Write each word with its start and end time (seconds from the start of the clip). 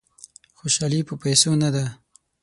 خوشالي 0.57 1.01
په 1.09 1.13
پیسو 1.23 1.51
نه 1.63 1.69
ده. 1.75 1.85